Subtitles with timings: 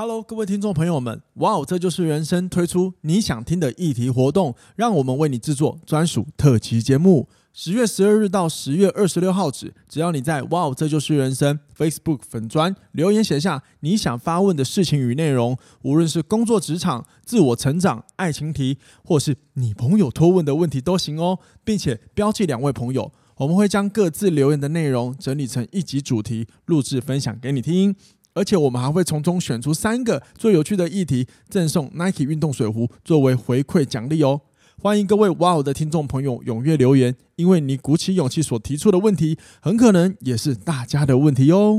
[0.00, 7.28] Hello，各位听众朋友们，哇哦，这就是人生推出你想听的议题活动，让我们为你制作专属特辑节目。
[7.52, 27.96] 十月十二日到十月二十六号止，只要你在哇哦，这就是人生 Facebook 粉专留言写下你想发问的事情与内容，无论是工作职场、自我成长、爱情题，或是你朋友托问的问题都行哦，并且标记两位朋友，我们会将各自留言的内容整理成一集主题，录制分享给你听。
[28.38, 34.42] 而且我们还会从中选出三个最有趣的议题，赠送 Nike 运动水壶作为回馈奖励哦！
[34.80, 41.76] 欢迎各位哇哦的听众朋友踊跃留言，因为你鼓起勇气所提出的问题，很可能也是大家的问题哦。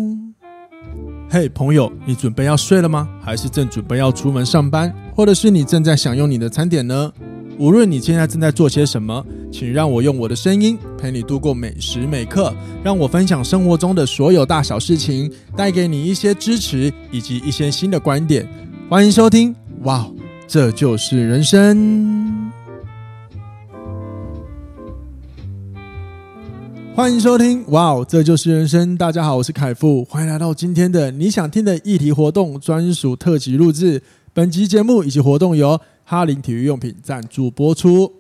[1.30, 3.08] 嘿，朋友，你准备要睡了吗？
[3.22, 7.14] 还是正准备要出门上班，或者是你正在享用你的餐点呢？
[7.60, 18.48] 无论你现在正在做些什么，请让我用我的声音陪你度过每时每刻，让我分享生活中的所有大小事情，带给你一些支持以及一些新的观点。
[18.90, 20.10] 欢迎收听，哇，
[20.48, 22.50] 这就是人生。
[26.96, 28.96] 欢迎收听，哇，这就是人生。
[28.96, 34.02] 大家好，我是凯富，欢迎来到今天的你想听的议题活动专属特辑录制。
[34.32, 38.12] 本集节目以及活动由哈林体育用品赞助播出。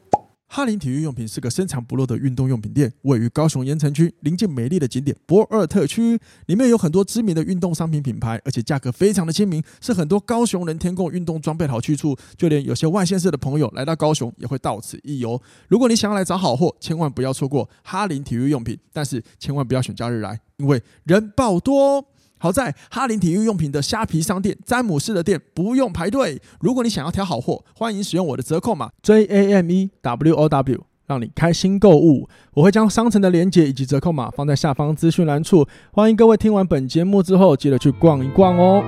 [0.46, 6.20] 哈林体育用品是个深藏不露的运动用品店，位于高雄盐埕区，临近美丽的景点博尔特区。
[6.46, 12.16] 里面有很多知名的运动商品品牌，而且价格非常的亲民，是很多高雄人添购运动装备的好去处。
[12.38, 15.42] 就连有些外县市的朋友来到高雄，也会到此一游。
[15.68, 22.06] 如果你想要来找好货，千万不要错过哈林体育用品，但是千万不要选假日来，因为人爆多。
[22.40, 26.42] 好在哈林体育用品的虾皮商店、詹姆士的店不用排队。
[26.62, 32.30] 如果你想要挑好货，欢迎使用我的折扣码 J A M E W O W，让你开心购物。
[32.54, 35.68] 我会将商城的链接以及折扣码放在下方资讯栏处。
[35.92, 38.82] 欢迎各位听完本节目之后，记得去逛一逛哦。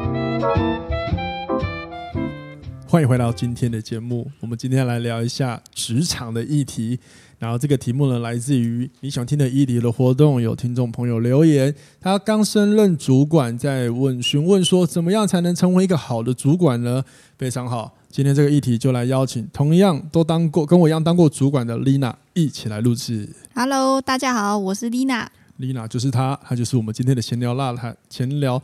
[2.88, 7.00] 欢迎回到今天的节目，我们今天来聊一下职场的议题。
[7.42, 17.04] 然后这个题目呢，来自于你想听的伊犁的活动，有听众朋友留言，他刚升任主管，在问询问说，怎么样才能成为一个好的主管呢？
[17.40, 23.28] 非常好，今天这个议题就来邀请同样都当过跟我一样当过主管的 Lina 一起来录制。
[23.56, 25.26] Hello，大家好，我是 Lina。
[25.60, 28.62] Lina 就是她，她就是我们今天的闲聊辣谈闲聊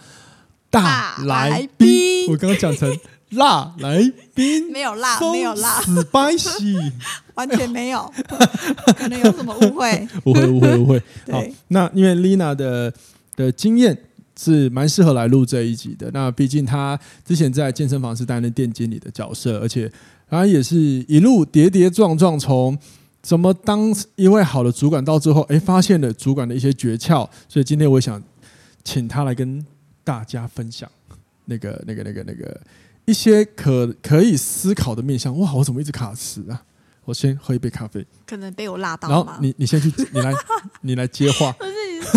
[0.69, 2.29] 大来宾。
[2.29, 2.95] 我刚刚讲成。
[3.31, 3.99] 辣来
[4.33, 6.91] 宾没有辣，没有辣，spicy，
[7.35, 8.09] 完全没有，
[8.97, 10.07] 可能有什么误会？
[10.23, 11.03] 误会，误会，误会。
[11.29, 12.93] 好，那因为 Lina 的
[13.35, 13.97] 的经验
[14.39, 16.09] 是蛮适合来录这一集的。
[16.13, 19.91] 那毕竟她之前在健身房是担任店经理的角色，而且
[20.29, 22.77] 她也是一路跌跌撞撞，从
[23.21, 27.27] 怎么当一位好的主管，到最后哎发现了主管的一些诀窍。
[27.49, 28.23] 所以今天我想
[28.85, 29.65] 请她来跟
[30.05, 30.89] 大家分享
[31.43, 32.61] 那个、那个、那个、那个。
[33.07, 35.53] 一些可可以思考的面向，哇！
[35.53, 36.61] 我怎么一直卡词啊？
[37.05, 38.05] 我先喝一杯咖啡。
[38.25, 39.07] 可能被我辣到。
[39.07, 40.33] 然后你你先去，你来
[40.81, 41.49] 你来接话。
[41.57, 41.71] 不是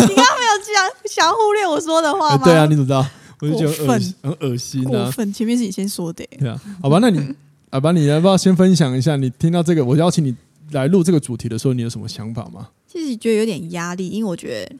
[0.09, 2.43] 你刚刚没有这样，想忽略我说的话吗？
[2.43, 3.05] 对啊，你怎么知道？
[3.39, 4.89] 我就觉得恶心，很恶心啊。
[4.89, 6.27] 过分，前面是你先说的。
[6.37, 7.33] 对啊，好吧，那你
[7.71, 9.15] 好吧，你要不要先分享一下？
[9.15, 10.35] 你听到这个，我邀请你
[10.71, 12.67] 来录这个主题的时候，你有什么想法吗？
[12.85, 14.75] 其实觉得有点压力，因为我觉得。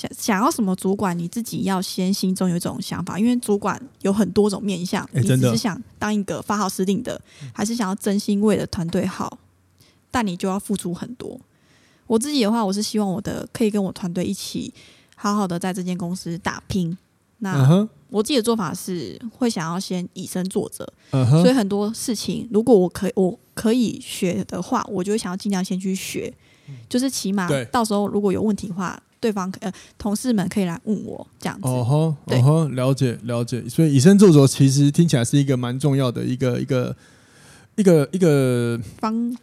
[0.00, 5.06] 想想要什么主管，你自己要先心中有一种想法，因为主管有很多种面向。
[5.12, 7.20] 你只是想当一个发号施令的，
[7.52, 9.38] 还是想要真心为了团队好？
[10.10, 11.38] 但你就要付出很多。
[12.06, 14.72] 我自己的话，我是希望我的可以跟我团队一起
[15.16, 16.96] 好好的在这间公司打拼。
[17.38, 20.86] 那我自己的做法是会想要先以身作则，
[21.42, 26.32] 所以很多事情如果我可以我可以学的话，我就会想要尽量先去学，
[26.88, 28.98] 就是起码到时候如果有问题的话。
[29.20, 31.68] 对方呃，同事们可以来问我这样子。
[31.68, 33.62] 哦吼，哦吼，了解了解。
[33.68, 36.96] 所以以身作则其实听起来是一个蛮重要的一个一个
[37.76, 39.36] 一个一个方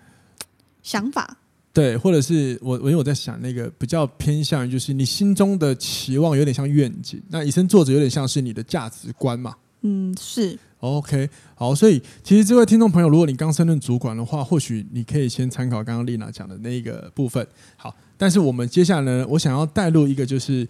[0.82, 1.38] 想法。
[1.72, 9.54] 对，或者是我我因为我在想那个比较偏向于就是你心中的期望有点像愿景，那以身作则有点像是你的价值观嘛。
[9.82, 10.58] 嗯，是。
[10.80, 17.46] OK，好，所以其实这位听众朋友，如果你刚升任主管的话，或许你可以先参考刚刚丽娜讲的那个部分。
[17.76, 17.96] 好。
[18.20, 20.68] 但是我们接下来呢，我想要带入一个就是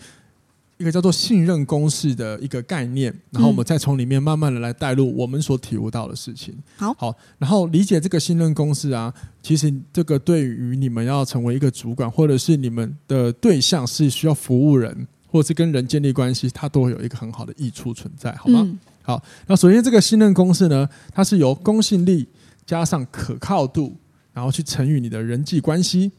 [0.78, 6.54] 一个叫做信任公式的一个概念，然后我们再从里面慢慢的来带入我们所体悟到的事情。
[6.76, 18.60] 好，好，然后理解这个信任公式啊，其实这个对于你们要成为一个主管，或者是你们的对象是需要服务人，或者是跟人建立关系，它都会有一个很好的益处存在，好吗？
[18.62, 18.78] 嗯、
[19.08, 22.28] 好，那首先这个信任公式呢，它是由公信力
[22.68, 23.96] 加上可靠度，
[24.34, 26.12] 然后去乘以你的人际关系。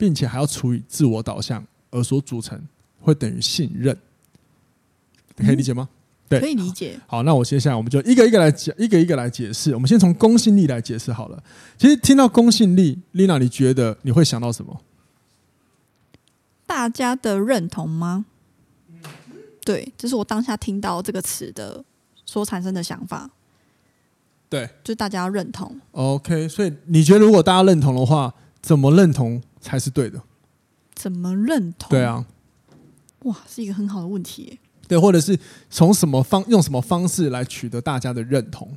[0.00, 2.58] 并且还要除以自我导向而所组成，
[3.02, 3.94] 会等于信任，
[5.36, 5.90] 你可以理解吗？
[6.26, 6.98] 对，可以理解。
[7.06, 9.74] 好，那我接下来我们就一个一个来讲，一个一个来解释。
[9.74, 11.44] 我们先从公信力来解释好了。
[11.76, 14.80] 其实听到公信力，Lina，你觉得你会想到什么？
[16.64, 18.24] 大家的认同吗？
[19.62, 21.84] 对，这是我当下听到这个词的
[22.30, 23.28] 所产生的想法。
[24.48, 25.80] 对，就大家要认同。
[25.90, 28.32] OK，所以你觉得如果大家认同的话，
[28.62, 30.22] 怎么认同才是对的？
[30.94, 31.90] 怎么认同？
[31.90, 32.24] 对啊，
[33.24, 34.58] 哇，是一个很好的问题耶。
[34.86, 35.36] 对，或者是
[35.68, 38.76] 从什么方用什么方式来取得大家的认同？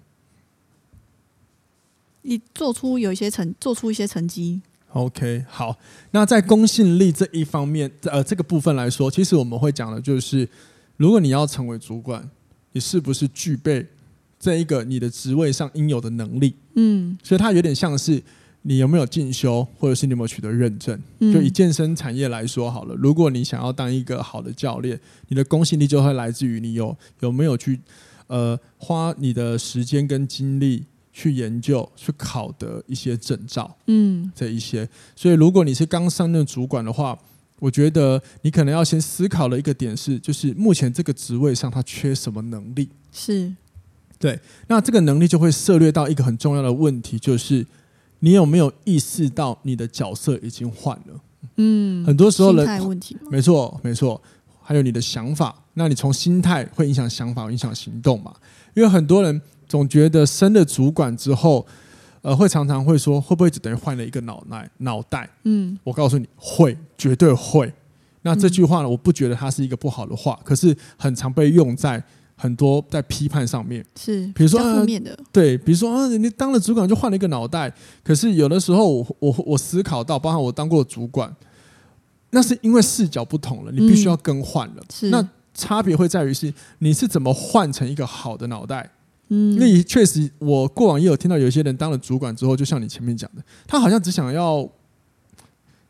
[2.24, 4.64] 你做出有一些成，做出一些成绩。
[4.94, 5.78] OK，好。
[6.12, 10.48] 那在公信力这一方面，呃，这个部分来说，其实我们会讲的就是，
[10.98, 12.30] 如果你要成为主管，
[12.74, 13.88] 你是不是具备
[14.38, 16.54] 这一个你的职位上应有的能力？
[16.76, 18.22] 嗯，所以它有点像是
[18.64, 21.02] 你有没有进修，或者是你有没有取得认证。
[21.20, 25.00] 就以健身产业来说好了，如果你想要当一个好的教练，
[25.30, 27.80] 你的公信力就会来自于你有有没有去
[28.28, 30.84] 呃花你的时间跟精力。
[31.16, 34.90] 去研究、去考得一些证照，嗯，这一些。
[35.16, 37.16] 所以，如果你是刚上任主管的话，
[37.64, 42.90] 我觉得你可能要先思考的一个点是，就是目前这个职位上他缺什么能力？
[43.14, 43.54] 是，
[44.20, 44.38] 对。
[44.68, 47.66] 那这个能力就会涉略到一个很重要的问题，就是
[48.20, 51.22] 你有没有意识到你的角色已经换了？
[51.56, 53.16] 嗯，很多时候人，问题。
[53.32, 54.22] 没错，没错。
[54.62, 58.34] 还有你的想法，那你从心态会影响想法，影响行动嘛？
[58.74, 59.42] 因为很多人。
[59.66, 61.66] 总觉得升了主管之后，
[62.24, 64.70] 呃，会常常会说，会不会只等于换了一个脑袋？
[64.78, 67.72] 脑袋，嗯，我告诉你会，绝对会。
[68.22, 72.02] 那这句话呢，我不觉得它是一个不好的话，可是很常被用在
[72.38, 73.86] 很多在批判上面。
[74.00, 77.70] 是，比如说负面的，对，比如说啊，你当了主管就换了一个脑袋。
[78.02, 81.36] 可是有的时候我，我我我思考到，包括我当过主管，
[82.30, 84.84] 那是因为视角不同了，你必须要更换了。
[84.90, 88.90] 是，那差别会在于是你是怎么换成一个好的脑袋。
[89.30, 94.70] 嗯，那确实，我过往也有听到有些人当了主管之后，就像你前面讲的，他好像只想要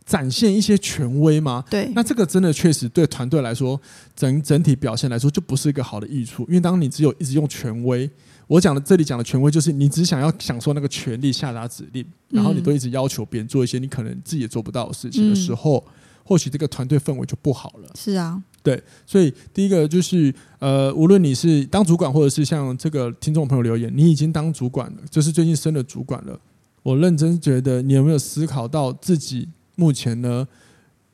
[0.06, 1.64] 展现一些权威嘛。
[1.70, 3.80] 对，那这个真的确实对团队来说，
[4.16, 6.44] 整整体表现来说就不是一个好的益处。
[6.48, 8.10] 因为当你只有一直用权威，
[8.48, 15.84] 我讲的这里讲的权威，就是你只想要享受那个权力下达指令，然后你都一直要求别人做一些你可能自己也做不到的事情的时候，
[16.24, 17.90] 或许这个团队氛围就不好了。
[17.96, 18.42] 是啊。
[18.64, 26.40] 对，所以第一个就是，呃，无论你是当主管，或者是像这个听众朋友留言，你已经当主管了，就是最近升了主管了。
[26.82, 30.48] 我认真觉得，你有没有思考到自己目前呢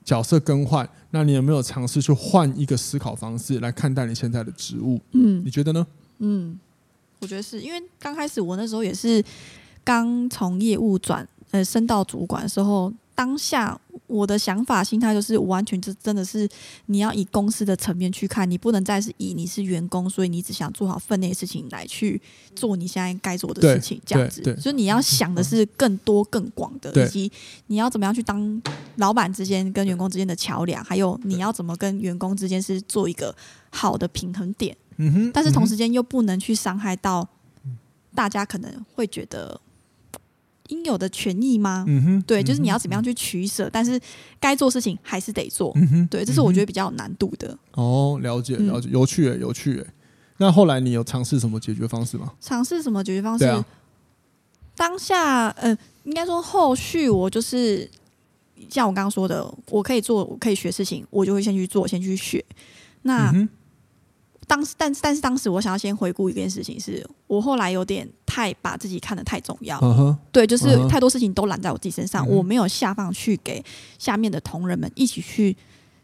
[0.06, 0.88] 角色更换？
[1.10, 5.02] 那你有没有尝试去换一个思考方式来看待你现在的职务？
[5.14, 5.88] 嗯，你觉得呢？
[6.20, 6.56] 嗯，
[7.20, 9.24] 我觉得是因为刚开始我那时候也是
[9.84, 12.94] 刚从业务转呃升到主管的时候。
[13.20, 13.78] 当下
[14.08, 16.48] 我的想法、心态就是完全就真的是
[16.86, 22.22] 你要以公司的层面去看，你不能再是以你是员工，所以你只想做好分内的事情来去
[22.56, 24.42] 做你现在该做的事情，这样子。
[24.58, 27.30] 所以你要想的是更多、更广的，以及
[27.68, 28.62] 你要怎么样去当
[28.96, 33.36] 老板之间跟员工之间的桥梁，还有你要怎么跟员工之间是做一个
[33.70, 34.74] 好的平衡点。
[34.96, 35.32] 嗯哼。
[35.34, 37.28] 但是同时间又不能去伤害到
[38.16, 39.60] 大家，可能会觉得。
[40.70, 41.84] 应有的权益吗？
[41.88, 44.00] 嗯哼，对，就是你要怎么样去取舍，嗯、但是
[44.40, 45.72] 该做事情还是得做。
[45.76, 47.56] 嗯哼，对，这是我觉得比较有难度的。
[47.74, 49.88] 哦，了解了解，有趣诶，有趣诶。
[50.38, 52.32] 那后来你有尝试什么解决方式吗？
[52.40, 53.46] 尝试什么解决方式？
[53.46, 53.66] 啊、
[54.76, 57.90] 当下，呃，应该说后续我就是
[58.70, 62.44] 像我刚刚说的，我可以做，我可以学事情，我就会先去做，先去学。
[63.02, 63.32] 那。
[63.32, 63.50] 嗯
[64.50, 70.18] 当时，但是，但是当时我想要先回顾一件事情是，是我后来有点太把自己看得太重要，uh huh.
[70.32, 72.34] 对，就是太多事情都揽在我自己身上，uh huh.
[72.34, 73.64] 我没有下放去给
[74.00, 75.56] 下面的同仁们一起去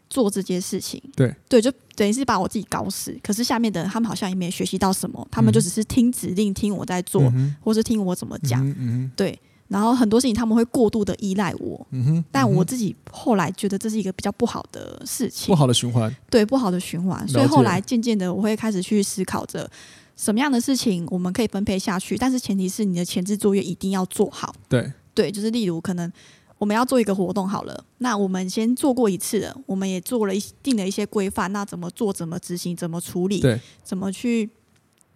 [0.08, 3.18] 做这件事情，对，对，就等于是把我自己搞死。
[3.20, 7.52] 可是下面的人他们好像也没学习到什么，他们就只是听指令，听我在做，uh huh.
[7.60, 9.10] 或是听我怎么讲，uh.
[9.16, 9.36] 对。
[9.68, 17.26] 然后很多事情他们会过度的依赖我，嗯哼，但我自己后来觉得这是一个比较不好的事情，不好的循环，对，不好的循环。
[17.26, 19.68] 所以后来渐渐的我会开始去思考着
[20.14, 24.54] 什么样的事情我们可以分配下去，但是前提是你的前置作业一定要做好。
[24.68, 26.12] 对，对，就是例如可能
[26.58, 34.48] 我们要做一个活动好了，那我们先做过一次了，我们也做了一定的一些规范，那怎么做、怎么执行、怎么处理，对，怎么去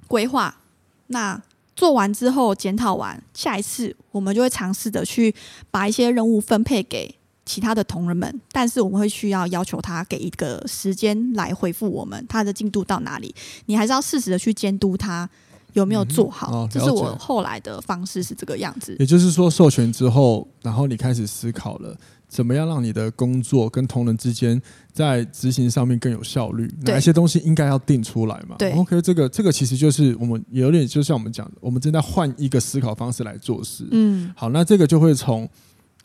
[0.08, 0.56] 规划，
[1.06, 1.40] 那。
[1.80, 5.34] 做完之后检讨完，下一次我们就会尝试着去
[5.70, 7.14] 把一些任务分配给
[7.46, 13.34] 其他的同仁们，但是我们会需要要求他给一个时间来回复我们他的进度到哪里，
[13.64, 15.26] 你还是要适时的去监督他
[15.72, 16.68] 有没有做好？
[16.70, 18.96] 这、嗯哦、是我后来的方式是这个样子。
[18.98, 21.96] 也就是说，授权之后，然后你开始思考了，
[22.28, 24.60] 怎么样让你的工作跟同仁之间
[24.92, 26.72] 在执行上面更有效率？
[26.82, 28.56] 哪一些东西应该要定出来嘛？
[28.58, 33.86] 对，OK，这个这个其实就是我们有点就像我们讲的，我们正在换一个思考方式来做事。
[33.90, 35.48] 嗯，好，那这个就会从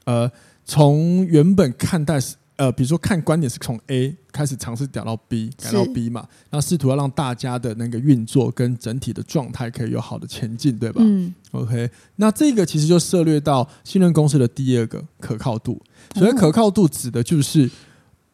[0.06, 0.30] 呃
[0.66, 2.20] 从原本看待。
[2.58, 11.02] 呃，比如说看观点是从 A 开始尝试调到 B，改到 B 嘛，然后试图要让大家的那个运作跟整体的状态可以有好的前进，对吧？
[11.04, 11.34] 嗯。
[11.52, 15.82] OK，那这个其实就涉猎到信任公司的第二个可靠度。
[16.14, 17.70] 所以可靠度指的就是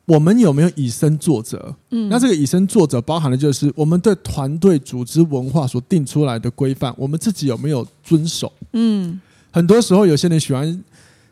[0.05, 1.75] 我们有没有以身作则。
[1.89, 2.07] 嗯。
[2.07, 8.53] 那这个以身作则包含的就是我们对团队组织文化所定出来的规范，我们自己有没有遵守？
[8.73, 9.19] 嗯。
[9.51, 10.83] 很多时候有些人喜欢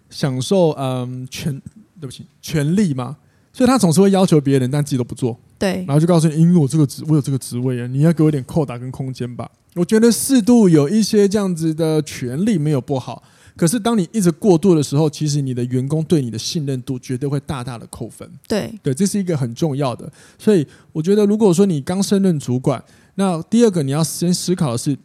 [0.10, 1.62] 享受嗯全。
[2.00, 3.18] 对不起，权力嘛，
[3.51, 5.38] 所以他总是会要求别人，但自己都不做。
[5.58, 9.50] 对，然后就告诉你，因为我这个职，我有这个职位啊，你要给我点扣打跟空间吧。
[9.75, 13.22] 我觉得适度有一些这样子的权利没有不好，
[13.58, 18.29] 可是当你一直过度的时候，其实你的员工对你的信任度绝对会大大的扣分。
[18.48, 20.10] 对，对，这是一个很重要的。
[20.38, 22.82] 所以我觉得，如果说你刚升任主管，
[23.15, 24.98] 那第二个你要先思考的是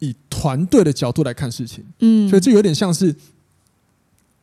[0.00, 1.84] 以团队的角度来看事情。
[2.00, 3.14] 嗯，所以这有点像是。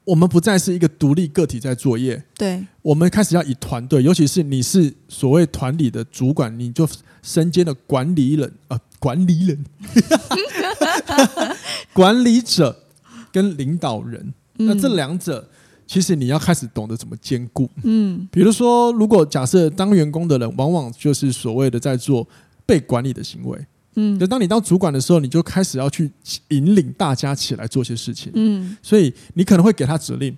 [0.08, 6.88] 我们不再是一个独立个体在作业，对，我们开始要以团队，尤其是你是所谓团里的主管，你就
[7.22, 9.66] 身兼的管理人啊、呃，管理人，
[11.92, 12.84] 管理者
[13.34, 15.50] 跟领导人，嗯、那这两者
[15.86, 22.26] 其实你要开始懂得怎么兼顾，嗯，比如说，如果假设当员工的人，往往就是所谓的在做
[22.66, 23.60] 被管理的行为。
[24.00, 26.10] 嗯，就当你当主管的时候，你就开始要去
[26.50, 28.32] 引领大家起来做些事情。
[28.36, 30.38] 嗯，所以你可能会给他指令，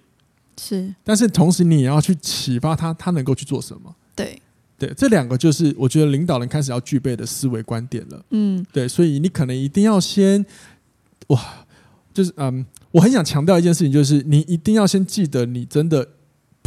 [0.58, 3.94] 是，但是同时你也要去启发他，他能够去做什么。
[4.16, 4.42] 对，
[4.78, 8.25] 对，这两个就是我觉得领导人开始要具备的思维观点了。
[8.30, 10.46] 嗯，对，所以你可能一定要先，
[11.28, 11.66] 哇，
[12.13, 16.08] 就是嗯，我很想强调一件事情，就是你一定要先记得，你真的。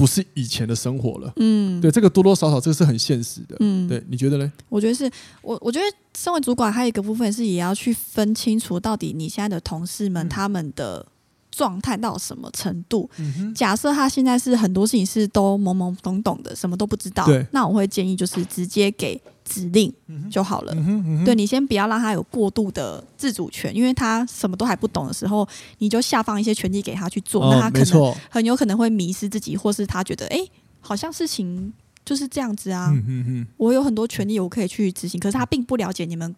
[0.02, 4.52] 不是以前的生活了，嗯，对，这个多多少少这个是很现实的，嗯，对，你觉得呢？
[4.68, 5.08] 我觉得是
[5.42, 5.84] 我，我觉得
[6.18, 11.06] 身为主管，还有一个部分是也要去分清楚，到底你现在的同事们他们的。
[11.54, 13.10] 状态到什么程度？
[13.18, 17.28] 嗯、假设他现在是很多事情是都懵懵懂懂的，什么都不知道。
[17.50, 19.92] 那我会建议就是直接给指令
[20.30, 20.72] 就好了。
[20.74, 25.46] 嗯嗯、对，你先不要让他有过度的自主权，因为他什么都还不懂的时候，
[25.78, 31.72] 你就下放一些权利给他去做，哦、那他可能很有可能会迷失自己，或是他觉得哎、欸，好像事情
[32.04, 32.90] 就是这样子啊。
[33.06, 36.34] 嗯、我有很多权利，我可以去执行，可是他并不了解你们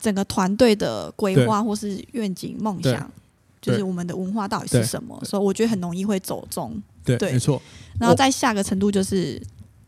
[0.00, 3.10] 整个团队的规划或是愿景梦想。
[3.58, 5.20] 就是我们的文化到底是什么？
[5.24, 6.80] 所以我觉得很容易会走中。
[7.02, 7.60] 对，对没错。
[7.98, 9.42] 然后在下个程度，就是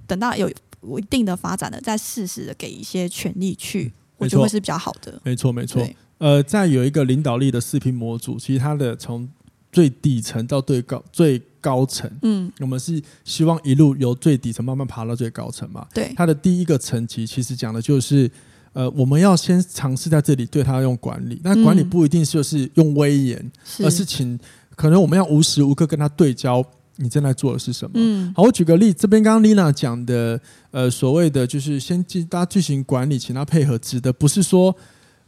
[0.05, 0.50] 等到有
[0.99, 5.20] 一定的发展的，再适时的给一些权利去，嗯、我觉得会是比较好的。
[5.25, 5.87] 没错，没错。
[6.18, 9.28] 呃，在有一个领导力的视频模组，其实它的从
[9.70, 15.87] 最底层到最高最高层，嗯，我们是希望一路由最底层慢慢爬到最高层嘛。
[15.94, 18.30] 对，它的第一个层级其实讲的就是。
[18.75, 23.38] 呃，我们要先尝试在这里对他用管理，那管理不一定就是用威严，
[23.78, 24.38] 嗯、而是请
[24.76, 26.64] 可能我们要无时无刻跟他对焦，
[26.99, 27.93] 你正在做的是什么？
[27.95, 30.40] 嗯，好，我举个例，这边刚刚 Lina 讲的，
[30.71, 34.75] 呃，所谓的就是先进大家进行管理，请他配合，指的不是说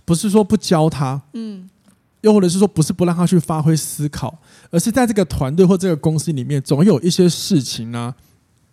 [0.05, 1.69] 不是说不教他，嗯，
[2.21, 4.39] 又或者是说不是不让他去发挥思考，
[4.71, 8.15] 而是在这个团队或这个公司里面，总有一些事情呢、啊，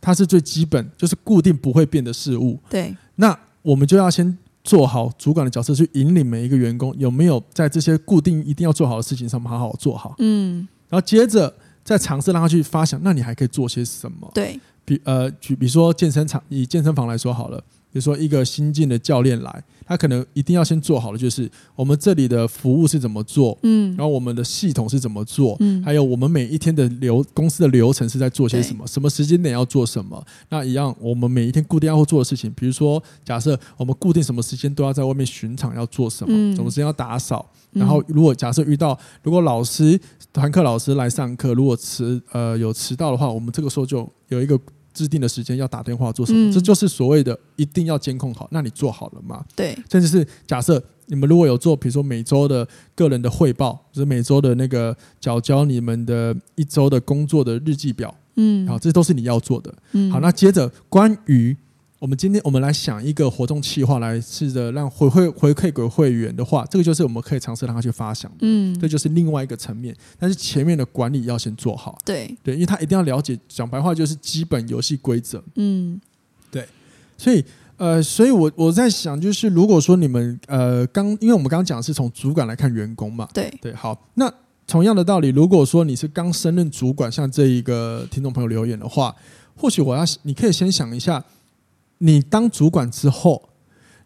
[0.01, 2.59] 它是最基本，就是固定不会变的事物。
[2.69, 4.37] 对，那我们就要先。
[4.63, 10.13] 做好主管的角色，去引领每一个员工，有没有在这些固定一定要做好的事情上面好好做好？
[10.19, 11.55] 嗯，然后接着
[11.87, 14.29] 再尝试让他去发想，那你还可以做些什么？
[14.33, 17.63] 对，比呃举比如说健身场，以健身房来说好了。
[17.97, 30.23] 比如说，一个新进的教练来，他可能一定要先做好的就是我们这里的服务是怎么做，嗯，然后我们的系统是怎么做，嗯，还有我们每一天的流公司的流程是在做些什么，什么时间点要做什么。
[30.49, 37.49] 那一样，我们每一天固定要做的事情，比如说，假设我们固定什么时间都要在外面巡场要做什么，什么时间要打扫。
[37.71, 39.99] 然后，如果假设遇到如果老师
[40.31, 44.55] 团课老师来上课，如果迟呃有迟到的话，我们这个时候就有一个。
[44.97, 46.49] 制定的时间要打电话做什么？
[46.49, 48.47] 嗯、这就是所谓的一定要监控好。
[48.51, 49.45] 那你做好了吗？
[49.55, 59.73] 对，甚至是假设你们如果有做，比如说每周的个人的汇报，就是每周的那个缴交你们的一周的工作的日记表，嗯，好，这都是你要做的。
[59.91, 61.55] 嗯，好，那接着关于。
[61.99, 68.37] 我们今天我们来想一个活动计划，来试着让回馈回馈给会员的话，这个就是我们可以尝试让他去发想的。
[68.41, 69.95] 嗯，这就是另外一个层面。
[70.19, 71.97] 但是前面的管理要先做好。
[72.05, 75.43] 对对，因为他一定要了解，讲白话就是基本游戏规则。
[75.55, 75.99] 嗯，
[76.51, 76.67] 对。
[77.17, 77.43] 所以
[77.77, 84.31] 呃，所以我我在想，就是如果说你们呃刚，因为我们刚刚讲的是从主管来看员工嘛，对对，好，那
[84.67, 89.15] 同样的道理，如果说你是刚升任主管，像这一个听众朋友留言的话，
[89.55, 91.23] 或许我要你可以先想一下，
[91.99, 93.49] 你当主管之后，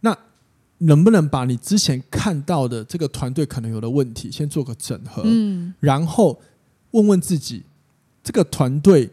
[0.01, 0.17] 那
[0.79, 6.39] 能不能把你之前看到的这个团队可能有的问题先做个整合，嗯，然后
[6.91, 7.63] 问问自己，
[8.23, 9.09] 这个团队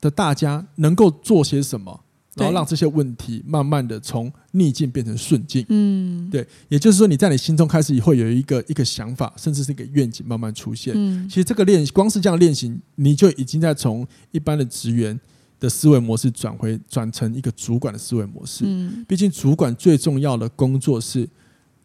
[0.00, 2.00] 的大家能够做些什么？
[2.36, 10.94] 然后让这些问题慢慢的从逆境变成顺境，嗯，对，也就是说你在你心中开始会有一个一个想法，甚至是一个愿景慢慢出现。
[10.96, 15.20] 嗯，其实这个练习，光是这样练习，你就已经在从一般的职员
[15.60, 18.64] 的思维模式转回转成一个主管的思维模式。
[18.66, 21.28] 嗯，毕竟主管最重要的工作是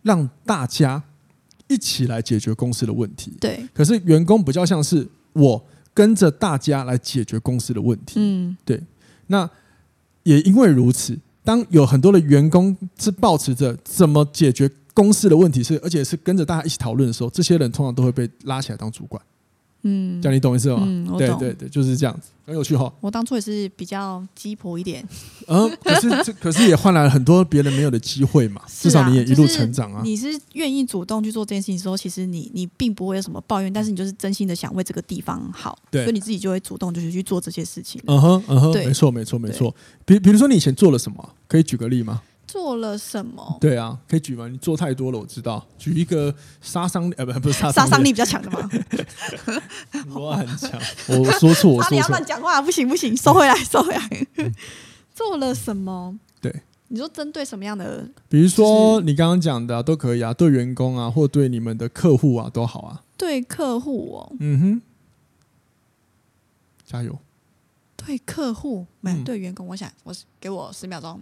[0.02, 1.04] 让大家
[1.68, 3.34] 一起来解决公司的问题。
[3.40, 5.64] 对，可是员工比较像是我
[5.94, 8.14] 跟着大家来解决公司的问题。
[8.16, 8.82] 嗯，对，
[9.28, 9.48] 那。
[10.28, 19.22] 也因为如此，当有很多的员工是抱持着怎么解决公司的问题是，而且是跟着大家一起讨论的时候，这些人通常都会被拉起来当主管。
[19.88, 20.80] 嗯，这样你懂意思吗？
[20.82, 21.38] 嗯，我懂。
[21.38, 22.92] 对对对，就是这样子，很有趣哈。
[23.00, 25.08] 我当初也是比较鸡婆一点，
[25.48, 28.62] 嗯，可是这 可是也换来了很多别人没有的机会嘛。
[28.68, 30.02] 至少你也一路成长啊。
[30.04, 38.02] 你是愿意主动去做这件事情的时候，其实你你并不会有什么抱怨，但是你就是真心的想为这个地方好，对，所以你自己就会主动就是去做这些事情。
[38.08, 39.74] 嗯哼嗯哼，没错没错没错。
[40.04, 41.30] 比比如说你以前做了什么？
[41.48, 42.22] 可以举个例吗？
[42.48, 43.58] 做了什么？
[43.60, 44.48] 对啊，可以举吗？
[44.48, 45.66] 你做太多了，我知道。
[45.78, 48.70] 举一个杀伤力，呃，不，不是 杀杀伤力比较强的吗？
[50.14, 50.72] 我很强，
[51.10, 51.88] 我说错，我说错。
[51.92, 54.10] 你要乱讲话，不行不行，收回来， 收回来。
[55.14, 56.18] 做了什么？
[56.42, 56.54] 对，
[56.90, 58.08] 你说针对什么样的？
[58.30, 63.02] 比如说你刚刚讲的都可以啊，对员工啊，或对你们的客户啊，都好啊。
[63.18, 64.82] 对客户哦，嗯哼，
[66.86, 67.18] 加油。
[67.96, 71.20] 对客户没有对员工，我想我给我十秒钟。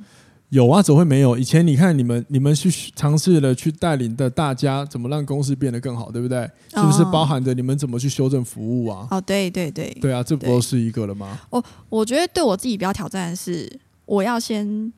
[0.53, 1.35] 有啊，怎么会没有？
[1.35, 6.47] 以前你看你们，你们去尝试了去带领的大家，怎么让公司变得更好，对不对？
[6.75, 9.07] 是不是包含着你们怎么去修正服务啊？
[9.09, 11.39] 哦，对对对，对啊，这不都是一个了吗？
[11.49, 13.67] 我我觉得对我自己比较挑战的是，
[14.05, 14.93] 我要先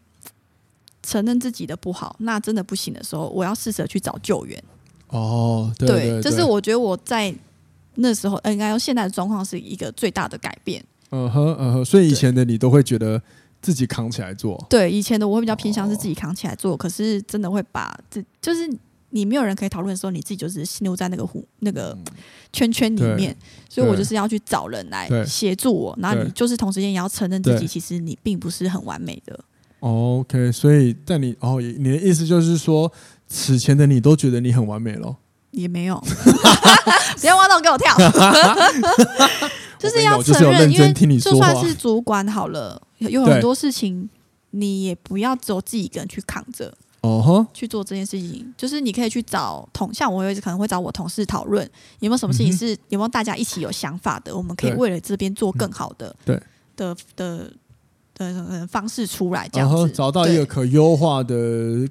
[1.01, 4.61] 承认自己的不好，那真的不行的时候，我要试着去找救援。
[5.07, 7.33] 哦，对，对，对，这是我觉得我在
[7.93, 10.83] 那时候，应该说现在的状况是一个最大的改变。
[11.11, 13.21] 嗯哼嗯哼，所以以前的你都会觉得。
[13.65, 18.69] 自己扛起来做，对，以前的我会比较偏向是自己扛起来做，哦、可是真的会把这就是
[19.09, 21.97] 你没有人可以讨论的时候，你自己就是陷入在那个湖那个
[22.53, 23.35] 圈圈里面，
[23.67, 29.39] 所以我就是要去找人来协助我，然后你就是同时间也要承认自己其实你并不是很完美的。
[29.79, 32.91] OK，所以在你哦，你的意思就是说，
[33.27, 35.17] 此前的你都觉得你很完美了？
[35.49, 35.97] 也没有，
[37.19, 37.95] 不要挖洞给我跳。
[39.85, 44.09] 就是要承认，因为就算是主管好了，有很多事情
[44.51, 48.53] 你也不要只有自己一个人去扛着，哦吼，去做这件事情。
[48.57, 51.63] 就是你可以去找同，像我有一次可能会找我同事讨论，
[51.99, 56.41] 有没有什么事情是有没有大家一起有想法的，我们可以为了这边做更好的，对
[56.75, 57.51] 的的
[58.15, 61.35] 的方式出来，这样子找到一个可优化的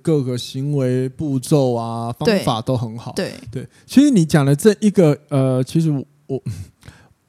[0.03, 3.13] 各个行为步骤啊方法都很好。
[3.13, 5.91] 对对，其实你讲的这一个呃，其实
[6.27, 6.43] 我。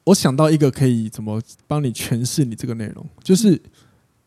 [0.06, 3.60] 我想到一个可以怎么帮你诠释你这个内容，就是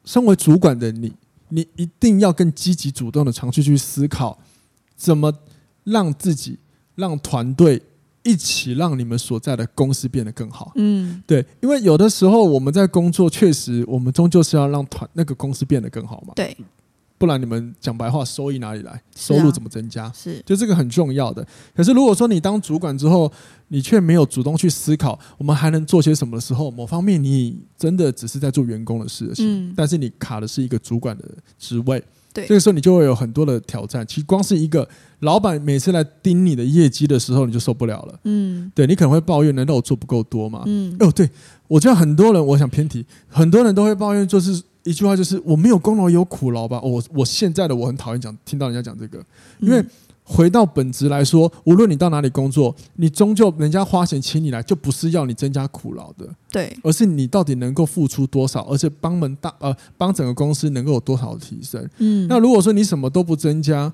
[0.04, 1.14] 身为主管的你，
[1.48, 4.38] 你一定要更积极主动的尝试去思考，
[4.98, 5.34] 怎么
[5.86, 6.60] 让自己、
[6.96, 7.82] 让团队
[8.24, 10.74] 一起让你们所在的公司变得更好。
[10.76, 16.34] 嗯，对，因为有的时候我们在工作，确实我们终究是要让团那个公司变得更好嘛。
[16.36, 16.56] 对。
[17.20, 19.00] 不然你们讲白话，收益哪里来？
[19.14, 20.06] 收入怎么增加？
[20.16, 21.46] 是，啊、是，就这个很重要的。
[21.76, 23.30] 可是如果说你当主管之后，
[23.68, 31.26] 你却没有主动去思考，我们还能做些什么的时候，某方面你真的只是在做员工的事情，嗯、但是你卡的是一个主管的
[31.58, 32.02] 职位，
[32.34, 34.08] 对，这个时候你就会有很多的挑战。
[34.08, 34.88] 其实光是一个
[35.20, 38.20] 老板每次来盯你的业绩的时候，你就受不了了。
[38.24, 40.64] 嗯，对，你可能会抱怨，难道我做不够多吗？
[40.68, 41.30] 嗯，哦，对，
[41.68, 44.64] 我觉得很多人，我想偏题，很多人都会抱怨，就是。
[44.90, 46.82] 一句话就是我没有功劳有苦劳吧？
[46.82, 49.24] 我我现在的我很讨厌讲听到人家讲这个，
[49.60, 49.86] 因为
[50.24, 61.88] 回到本质来说，无论你到哪里工作，你终究人家花钱请你来，就不是要你增加苦劳的，对，而是你到底能够付出多少，而且帮门大呃帮整个公司能够有多少提升。
[62.00, 63.94] 嗯，那如果说你什么都不增加，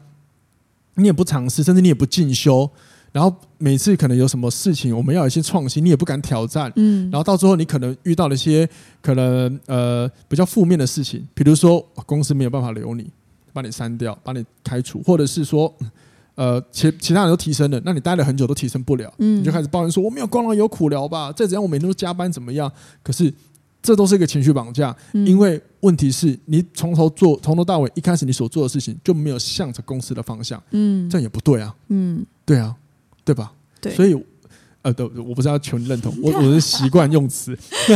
[0.95, 2.69] 你也不尝试，甚至你也不进修。
[3.15, 6.69] 然后每次可能有什么事情，我们要有一些创新，你也不敢挑战。
[6.75, 8.67] 嗯，然后到最后你可能遇到了一些
[9.01, 13.09] 可能呃比较负面的事情，比如说公司没有办法留你，
[13.53, 15.73] 把你删掉，把你开除，或者是说
[16.35, 21.31] 呃其其他人都提升了，那你待了很久都提升不了，嗯，你就开始抱怨说我没有功劳有苦劳吧？
[21.31, 22.69] 再怎样我每天都加班怎么样？
[23.01, 23.33] 可是
[23.81, 32.75] 这都是一个情绪绑架，嗯、因为问题是你从头做从头到尾，一开始你所做的事情就没有向着公司的方向，嗯，这样也不对啊，嗯，对啊，
[33.25, 33.51] 对吧？
[33.81, 34.15] 对，所以
[34.83, 37.57] 呃，对，我不是要求你认同，我我是习惯用词，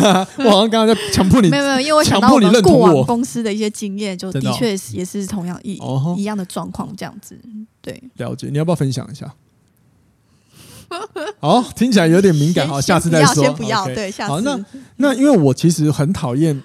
[0.44, 5.80] 我好像刚刚在强迫你，没有没有，因为我想到我们过往公司的一些经验，就的确也是同样一
[6.18, 7.40] 一样的状况，这样子，
[7.80, 9.32] 对，了解，你要不要分享一下？
[11.40, 13.44] 好，听起来有点敏感，好，下次再说。
[13.44, 14.32] 先不要，对，下次。
[14.32, 14.60] 好，那
[14.98, 16.60] 那因为我其实很讨厌，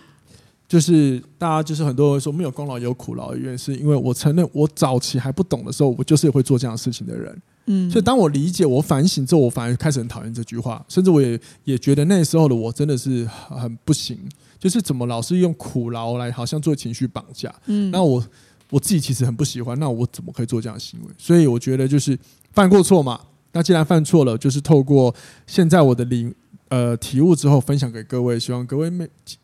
[0.74, 7.42] 就是大家就是很多人说没有功劳有苦劳的原因，是因为我承认我早期还不懂的时候，我就是会做这样的事情的人。
[7.66, 14.18] 嗯，所以当我理解、我反省之后，我反而开始很讨厌这句话，甚至我也也觉得那时候的我真的是很不行，
[14.58, 17.54] 就是怎么老是用苦劳来好像做情绪绑架。
[17.66, 18.20] 嗯，那我
[18.70, 21.08] 我自己其实很不喜欢，那我怎么可以做这样的行为？
[21.16, 22.18] 所以我觉得就是
[22.50, 23.20] 犯过错嘛。
[23.52, 25.14] 那既然犯错了，就是透过
[25.46, 26.34] 现在我的领
[26.68, 28.90] 呃体悟之后分享给各位，希望各位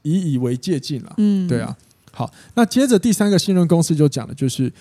[0.03, 1.15] 以以为借鉴了。
[1.19, 1.77] 嗯，对啊。
[2.13, 4.73] 好，那接着第三个信任公式就讲的就是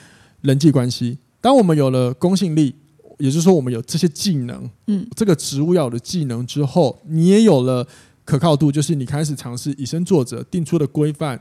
[0.42, 1.18] 人际关系。
[1.40, 2.74] 当我们有了公信力，
[3.20, 7.88] 也就是说我们有这些技能，嗯，这个职务要有的技能之后，你也有了
[8.26, 11.40] 可靠度，就是你开始尝试以身作则，定出的规范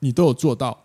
[0.00, 0.83] 你都有做到。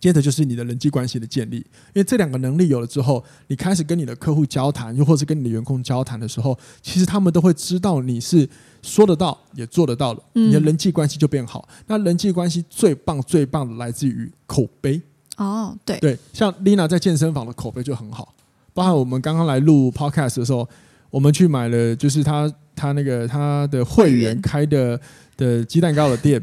[0.00, 8.48] 接着就是你的人际关系的建立，因为这两个能力有了之后，你开始跟你的客户交谈，又或是跟你的员工交谈的时候，其实他们都会知道你是
[8.80, 11.68] 说得到也做得到的，你的人际关系就变好。
[11.88, 15.00] 那人际关系最棒最棒的来自于口碑。
[15.36, 15.98] 哦，对。
[15.98, 18.32] 对，像 Lina 在健身房的口碑就很好，
[18.72, 20.68] 包含我们刚刚来录 Podcast 的时候，
[21.10, 24.40] 我们去买了就是他他那个他的会员。
[24.40, 25.00] 开的
[25.36, 26.40] 的鸡蛋糕的店。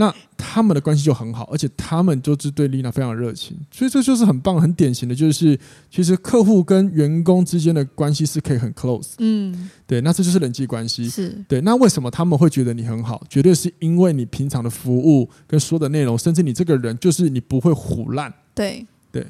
[0.00, 5.58] 那他们的关系就很好，而且他们就是对丽娜非常热情，所以这就是很棒、很典型的，就是
[5.90, 9.10] 其实客户跟员工之间的关系是可以很 close。
[9.18, 11.06] 嗯，对，那这就是人际关系。
[11.06, 11.60] 是对。
[11.60, 13.22] 那为什么他们会觉得你很好？
[13.28, 18.32] 绝对是因为你平常的服务跟说的内容，甚至你这个人就是你不会胡烂。
[18.54, 19.26] 对对，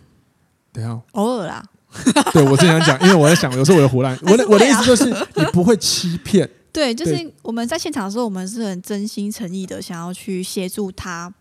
[0.72, 1.64] 等下偶尔啦。
[2.32, 4.16] 对我正想讲，因为我在想，有时候我会胡乱。
[4.22, 6.48] 我的我的意思就是你不会欺骗。
[6.72, 11.32] 对，就是我们在现场的时候，我们是很真心诚意的想要去协助他。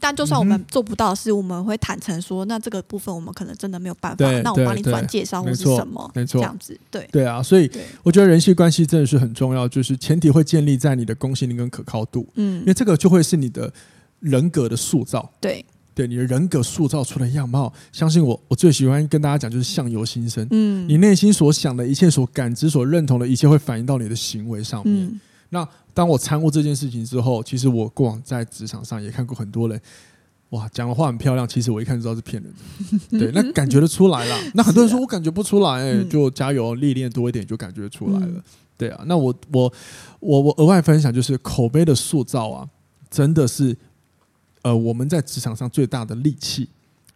[0.00, 4.30] 但就算我们做不到是，我们会坦诚说，那这个部分我们可能真的没有办法。
[4.42, 6.78] 那我帮你转介绍或是什么，没错，这样子。
[6.88, 7.68] 对对啊，所以
[8.04, 12.28] 我觉得人际关系真的是很重要，就是前提会建立在你的公信力跟可靠度。
[12.36, 13.72] 嗯，因为这个就会是你的
[14.20, 15.28] 人格的塑造。
[15.40, 15.64] 对。
[15.98, 20.46] 对你的人格塑造出的样貌，相信我，我最喜欢跟大家讲就是相由心生。
[20.52, 25.06] 嗯，你内心所想的一切、所感知、所认同的一切，会反映到你的行为上面。
[25.06, 29.80] 嗯、那当我参悟这件事情之后，其实我过往在职场上也看过很多人，
[30.50, 32.54] 哇，讲的话很漂亮，其实我一看就知道是骗人
[33.10, 33.18] 的。
[33.18, 34.38] 对，那感觉得出来了。
[34.54, 38.26] 那很多人说我感觉不出来、欸，就加油，历练多一点就感觉出来了。
[38.28, 38.42] 嗯、
[38.76, 39.72] 对啊，那我我
[40.20, 42.68] 我我额外分享就是口碑的塑造啊，
[43.10, 43.76] 真的是。
[44.62, 46.68] 呃，我们在职场上最大的利器，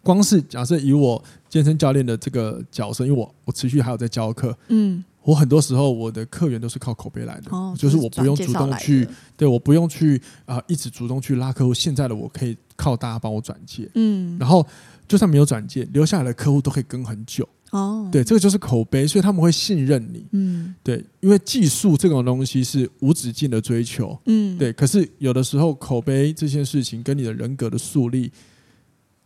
[0.03, 11.73] 光是假设以我健身教练的这个角色，因为我我持续还有在教课，嗯，我很多时候我的客源都是靠口碑来的，哦、就是我不用主动去，对，我不用去啊、呃，一直主动去拉客户。
[11.75, 14.67] 现在的我可以靠大家帮我转介，嗯，然后
[15.07, 17.49] 就算没有转介，留下来的客户都可以跟很久。
[17.73, 20.27] 哦，对，这个就是口碑，所以他们会信任你。
[20.33, 24.19] 嗯，对，因为技术这种东西是无止境的追求。
[24.27, 24.71] 嗯，对。
[24.75, 28.31] 可是有的时候，口碑这件事情跟你的人格的树立，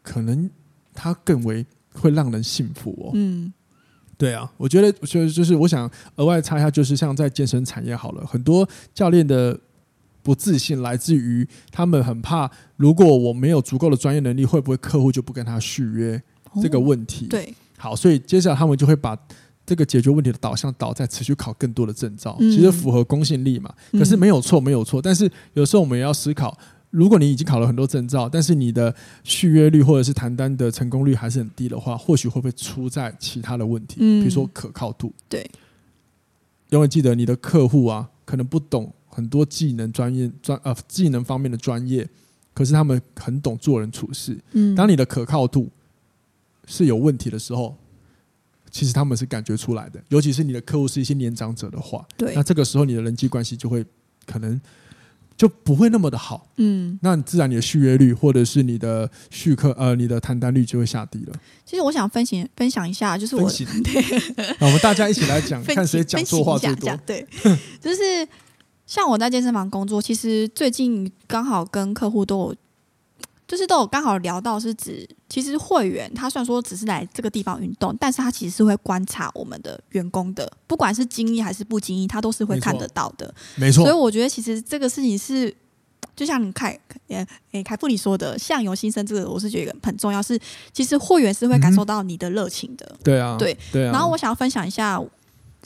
[0.00, 0.48] 可能
[0.94, 3.10] 它更为会让人信服哦。
[3.14, 3.52] 嗯，
[4.16, 9.58] 对啊，我觉得，我觉得就是我想额外插一下，就是像在健身产业好了，很多教练的
[10.22, 16.22] 不自信来自于他们很怕，如果我没有足够的专业能力，会不会客户就不跟他续约？
[16.62, 17.26] 这个问题。
[17.26, 17.52] 对。
[17.76, 19.16] 好，所以接下来他们就会把
[19.64, 23.74] 这个解决问题的导向导在持续考更多的证照，其实符合公信力嘛。
[23.92, 25.02] 可是没有错，没有错。
[25.02, 26.56] 但是有时候我们也要思考，
[26.90, 33.98] 如果你已经考了很多证照，但是你的续约率或者是谈单的成功率还是很低的话，或许会不会出在其他的问题？
[33.98, 35.12] 比如说可靠度。
[35.28, 35.50] 对，
[36.70, 42.08] 永远记得你的客户啊，可能不懂很多技能专业专呃技能方面的专业，
[42.54, 44.38] 可是他们很懂做人处事。
[44.52, 45.68] 嗯，当你的可靠度。
[46.66, 47.76] 是有问题的时候，
[48.70, 50.02] 其实他们是感觉出来的。
[50.08, 53.84] 尤其是你的客户是一些年长者的话，对，那这个时候你的人际关系就会
[54.26, 54.60] 可能
[55.36, 56.48] 就不会那么的好。
[56.56, 61.32] 嗯，那自然你的续约率或者是你的续客呃你的谈单率就会下低了。
[61.64, 63.48] 其实我想分享分享一下，就是我
[63.84, 64.02] 对，
[64.58, 66.94] 那我们大家一起来讲， 看谁讲错话最多。
[67.06, 67.26] 对，
[67.80, 68.26] 就是
[68.86, 72.56] 像我在健身房工作，其实最近刚好跟客户都有。
[73.46, 83.32] 就是都有刚好聊到，是指其实会员他虽然说只是来这个地方运动，但是他其实是会观察我们的员工的，不管是经意还是不经意，他都是会看得到的。
[83.54, 85.54] 没错，所以我觉得其实这个事情是
[86.16, 90.20] 就像凯诶诶凯富你说的，相由心生，这个我是觉得很重要。
[90.20, 90.36] 是
[90.72, 92.96] 其实会员是会感受到你的热情的。
[93.04, 93.92] 对啊，对对啊。
[93.92, 95.00] 然后我想要分享一下，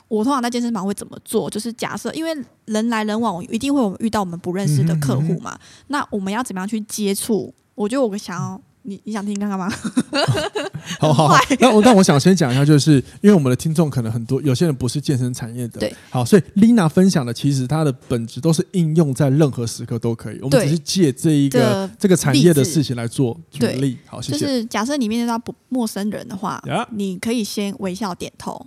[0.09, 1.49] 我通常在健身房会怎么做？
[1.49, 5.59] 就是假设，因为人来人往，一定会有遇到我们不认识的客户嘛。
[5.87, 7.55] 那我们要怎么样去接触？
[7.81, 8.61] 我觉得我想要。
[8.83, 9.71] 你你想听看看吗？
[10.99, 24.39] 好好好，那我那我想先讲一下，就是因为我们的听众可能很多，有些人不是健身产业的，对，好，所以 Lina 分享的其实它的本质都是应用在任何时刻都可以，我们只是借这一个这个产业的事情来做举例，好，谢谢。
[24.39, 26.59] 就是假设你面对到不陌生人的话，
[26.93, 28.67] 你可以先微笑点头，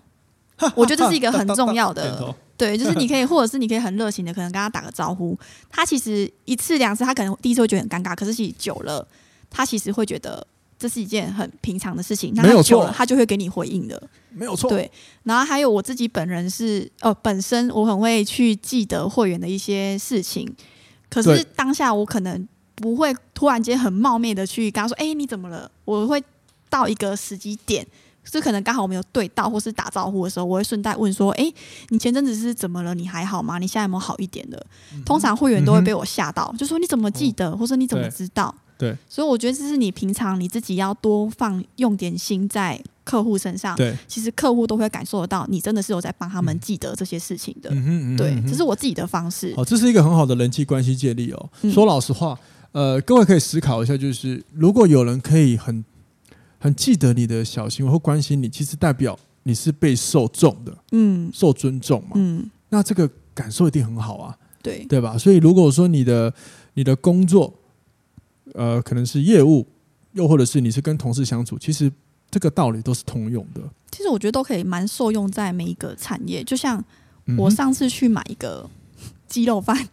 [0.75, 5.37] 我觉得这是一个很重要的，对，就是你可以， 或者是你可以很热情的，可能跟他打个招呼，
[5.69, 9.07] 他其实一次两次，他可能第一次会觉得很尴尬，可是其实久了。
[9.55, 10.45] 他其实会觉得
[10.79, 14.67] 这是一件很平常的事情，那他久了他就会给你回应的，没有错。
[14.67, 20.51] 对，然后还有我自己本人是，呃，本身我很会去记得会员的一些事情，
[21.07, 26.23] 可是当下我可能不会突然间很冒昧的去跟他说：“哎，你怎么了？”我会
[26.67, 27.85] 到一个时机点，
[28.31, 31.51] 是可能刚好我们有对到，或是打招呼的时候，我会顺带问说：“哎，
[31.89, 32.93] 你前阵子是怎么了？
[32.95, 33.59] 你还好吗？
[33.59, 34.65] 你现在有没有好一点的？”
[35.05, 37.55] 通常会员都会被我吓到，就说：“你怎么记得？
[37.55, 43.75] 或者你怎么知道？”对，所以我觉得这是你平常你自己要多放用点心在客户身上。
[43.75, 47.69] 对，其实客户都会感受得到，你真的是有在帮他们记得这些事情的。
[47.71, 49.53] 嗯哼，嗯对，这是我自己的方式。
[49.55, 51.49] 哦，这是一个很好的人际关系建立哦。
[51.61, 52.37] 嗯、说老实话，
[52.71, 55.85] 呃，各位可以思考一下，就是如果有人可以很
[56.63, 65.17] 很记得你的小行为或关心你，其实代表你是被受重的，嗯，受尊重嘛，嗯，那这个感受一定很好啊，对，对吧？
[65.17, 66.33] 所以如果说你的
[66.75, 67.53] 你的工作，
[68.53, 69.67] 呃，可能是业务，
[70.13, 71.91] 又或者是你是跟同事相处，其实
[72.31, 73.61] 这个道理都是通用的。
[73.91, 76.41] 其实我觉得都可以蛮受用在每一个产业。
[76.45, 76.81] 就像
[77.37, 78.69] 我上次去买一个
[79.27, 79.89] 鸡肉饭，嗯、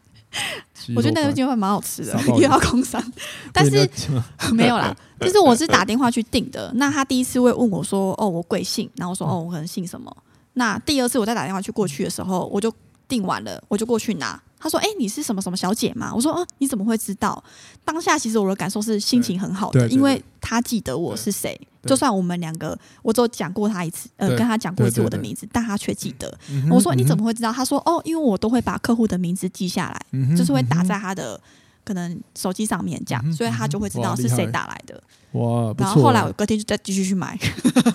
[0.97, 3.03] 我觉得那个鸡肉饭蛮好吃的，又要工伤，
[3.53, 3.89] 但是
[4.53, 4.97] 没有啦。
[5.21, 10.15] 就是我是打电话去订的，那他第一次会问我说：“哦，我贵姓？”然后我说：“哦，我可能姓什么。”
[10.55, 12.73] 那第二次我再打电话去过去的时候，我就
[13.07, 14.41] 订完了，我就过去拿。
[14.61, 17.43] 他说：“哎、欸，你是什么什么小姐吗？”我说：“啊，你怎么会知道？”
[17.85, 21.59] 当下其实我的感受是心情很好的，因为他记得我是谁。
[21.85, 26.31] 就算我们两个，我只有讲过他一次，呃，跟他讲过一次我的名字，但他却记得。
[26.71, 31.41] 我说：“你怎么会知道？”他说：“哦，因为我都会把客户的名字记下来，就是会打在他的
[31.83, 37.39] 可能手机上面，这样，所以他就会知道是谁打来的。”哇，然后后来我隔天就再继续去买。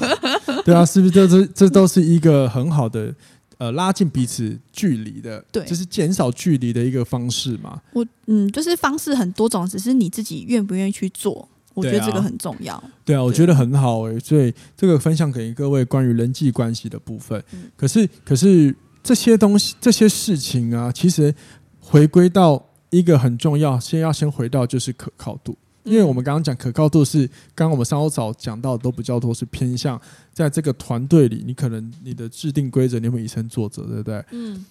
[0.66, 3.14] 对啊，是不是这这这都是一个很好的？
[3.58, 7.82] 呃，拉近彼此距离的，对，就是减少距离的一个方式嘛。
[7.94, 12.84] 我嗯，就是方式很多种，只是你自己愿不愿意去做，我觉得这个很重要。
[13.06, 14.20] 对啊，我觉得很好诶、欸。
[14.20, 17.42] 所以这个分享给各位关于人际关系的部分。
[17.54, 21.34] 嗯、可是，可是这些东西、这些事情啊，其实
[21.80, 25.58] 回归到一个很重要，先要先回到就是可靠度。
[25.86, 30.00] 因为我们刚刚讲可靠度是，刚刚我们稍早讲到的都比较多是偏向
[30.34, 34.26] 在这个团队里，你可能你的制定规则，你会以身作则，对不对？
[34.32, 34.66] 嗯。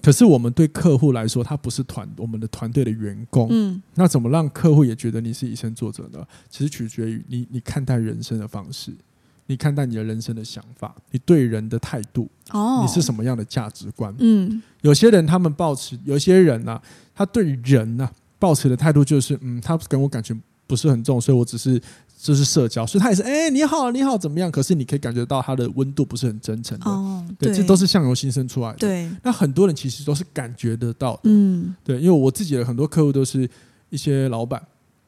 [0.00, 3.82] 可是我们对客户来说，他不是团我们的团队的员工，嗯。
[3.96, 6.24] 那怎么让客户也觉得你是以身作则呢？
[6.48, 8.94] 其实取决于你你看待人生的方式，
[9.46, 14.14] 你看待你的人生的想法，你对人的态度，哦，你是什么样的价值观？
[14.20, 14.62] 嗯。
[14.82, 16.82] 有些人他们抱持，有些人呢、啊，
[17.14, 20.34] 他对人呢、啊，抱持的态度就是，嗯，他跟我感觉。
[20.70, 21.82] 不是很重，所以我只是
[22.16, 24.48] 就是社交，所以他也是哎、欸，你好，你好，怎么样？
[24.48, 28.78] 可是你可以感觉到他的温度不是很真诚的，哦、对，对，这都是相由心生出来的。
[28.78, 33.50] 对，那很多人其实都是感觉得到的，嗯，对，因为我自己的很多客户都是
[33.88, 34.64] 一些老板，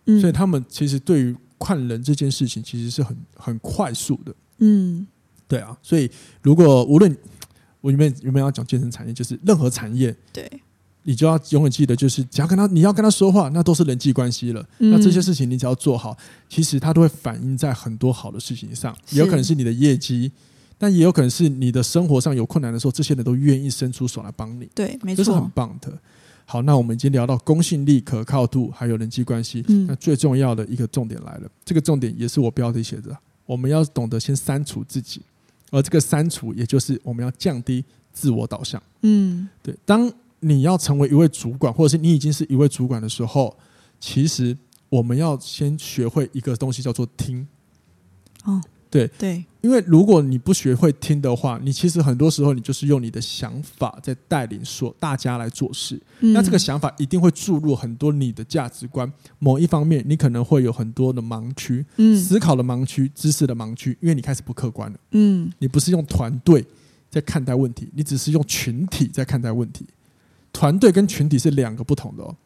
[0.07, 5.07] 嗯、所以他们其实对于看人这件事情其实是很很快速的，嗯，
[5.46, 6.11] 对啊，所以
[6.42, 7.16] 如果无论
[7.81, 10.51] 我有没有有没有要讲健身产业，就是任何产业，对。
[11.04, 14.64] 你就要永远记得，就是只要跟他，你要跟他说话，那都是人际关系了。
[14.78, 16.16] 嗯、那这些事情你只要做好，
[16.48, 18.96] 其实他都会反映在很多好的事情上。
[19.10, 20.30] 也有可能是你的业绩，
[20.78, 24.68] 但也有可能是你的生活上有困难的时候，这些人都愿意伸出手来帮你。
[24.74, 25.92] 对，没错，这是很棒的。
[26.44, 29.64] 好，那我们已经聊到公信力、可靠度，还有人际关系。
[29.68, 35.22] 嗯、那最重要的一个重点来了，这个重点也是我标题写的，我们要懂得先删除自己，
[35.70, 38.80] 而这个删除，也就是我们要降低自我导向。
[39.00, 40.12] 嗯，对，当。
[40.42, 43.57] 你要成为一位主管，或者是你已经是一位主管的时候，
[43.98, 44.57] 其实
[44.88, 47.46] 我们要先学会一个东西，叫做听。
[48.44, 55.98] 哦，对对，因为如果你不学会听的话，你其实很多时候你就是用你的想法在带领所大家来做事。
[56.20, 59.11] 嗯，那这个想法一定会注入很多你的价值观。
[59.38, 64.98] 某一方面，你可能会有很多的盲区，嗯，思考的盲区，知识的盲区，因为你开始不客观了。
[65.12, 66.66] 嗯，你不是用团队
[67.09, 69.87] 在看待问题，你只是用群体在看待问题。
[70.62, 72.37] 团队跟群体是两个不同的哦。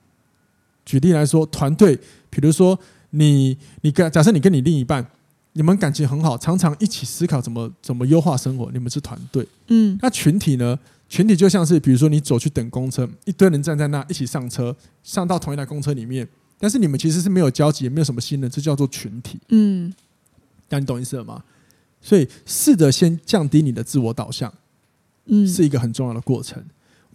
[0.87, 1.94] 举例来说，团队，
[2.31, 2.79] 比如说
[3.11, 5.07] 你你跟假设你跟你另一半，
[5.52, 9.46] 你们感情很好，常常一起思考怎么怎么优化生活，你们是团队。
[9.66, 10.79] 嗯，那群体呢？
[11.11, 16.26] 群体就像是比如说你走去等公车，一堆人站在那一起上车，上到同一台公车里面，
[16.59, 19.38] 但是你们其实是没有交集，也没有什么信任，这叫做群体。
[19.50, 19.92] 嗯，
[20.70, 21.44] 那你懂意思了吗？
[22.00, 24.50] 所以试着先降低你的自我导向，
[25.26, 26.64] 嗯，是一个很重要的过程。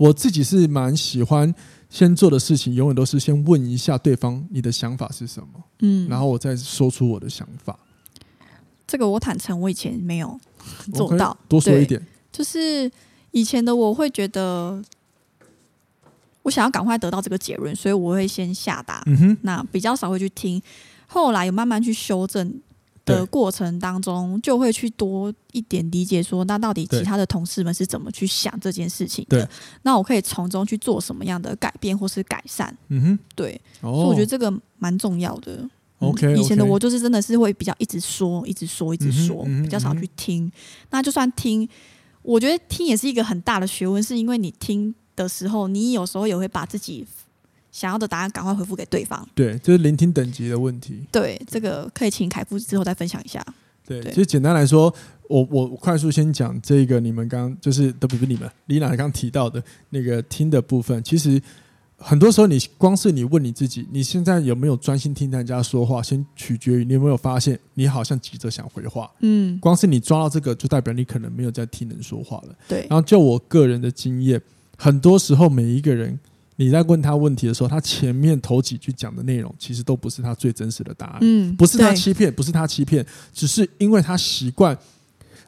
[0.02, 1.54] 我自己是蛮喜欢
[1.88, 7.78] 先做的事情，永远都是先问一下对方你的想法是什么，嗯，然后我再说出我的想法。
[8.88, 10.40] 这个我坦诚，我以前没有
[10.92, 11.38] 做到。
[11.48, 12.92] 多说一点，就是
[13.30, 14.84] 以前的我会觉得，
[16.42, 19.04] 我想要赶快得到这个结论，所以我会先下达。
[19.06, 20.60] 嗯哼，那比较少会去听，
[21.06, 22.52] 后来有慢慢去修正
[23.06, 29.50] 的过程当中，就会去多一点理解说，那到底其他的同事们是怎么去想这件事情的？
[29.82, 32.76] 那我可以从中去做什么样的改变或是改善？
[32.90, 35.68] 嗯哼，对，哦，所以我觉得这个蛮重要的。
[36.00, 40.52] OK，以前的我就是真的是会比较一直说，一直说，一直说，比较少去听。
[40.90, 41.68] 那就算听，
[42.24, 47.06] 我觉得听也是一个很大的学问，是因为你听的时候，你有时候也会把自己
[47.72, 49.28] 想要的答案赶快回复给对方。
[49.34, 51.04] 对，就是聆听等级的问题。
[51.12, 53.44] 对，这个可以请凯夫之后再分享一下。
[53.88, 54.94] 对，其实简单来说，
[55.28, 61.42] 我我快速先讲这个，你们刚就是都不是你们李娜刚提到的那个听的部分，其实。
[62.04, 69.08] 很多时候，你光是你问你自己，你现在有没有专心听人家说话，先取决于你有没有发现，你好像急着想回话。
[69.20, 72.56] 嗯，光是你抓到这个，就代表你可能没有在听人说话了。
[72.68, 72.88] 对。
[72.90, 74.42] 然后，就我个人的经验，
[74.80, 76.20] 很多时候每一个人，
[76.64, 81.18] 你在问他问题的时候，他前面头几句讲的内容，其实都不是他最真实的答案。
[81.22, 84.78] 嗯，不是他欺骗，不是他欺骗，只是因为他习惯。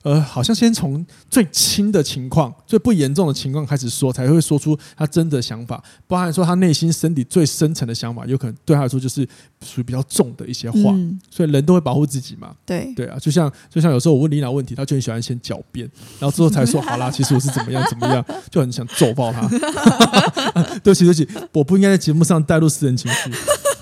[0.04, 9.28] 呃，好像先从最轻的情况、最不严重的情况开始说，才会说出他真的想法，包含说他内心身体最深层的想法，有可能对他来说就是
[9.66, 10.92] 属于比较重的一些话。
[10.92, 12.54] 嗯、所以人都会保护自己嘛。
[12.66, 15.90] 对对啊，就像就像有时候我问李娜问题，他就很喜欢先狡辩，
[16.20, 19.48] 然后之后才说好啦，其实我是怎么样怎么样，就很想揍爆他。
[20.84, 23.32] 对不起对不起，我不应该在节目上带入私人情绪。